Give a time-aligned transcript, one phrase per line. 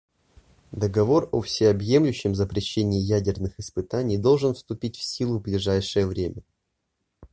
[0.71, 6.41] Договор о всеобъемлющем запрещении ядерных испытаний должен вступить в силу в ближайшее время.